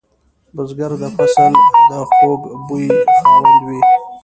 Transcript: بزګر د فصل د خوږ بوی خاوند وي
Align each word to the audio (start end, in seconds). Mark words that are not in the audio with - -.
بزګر 0.55 0.91
د 1.01 1.03
فصل 1.15 1.51
د 1.89 1.91
خوږ 2.11 2.41
بوی 2.65 2.87
خاوند 3.17 3.59
وي 3.67 3.79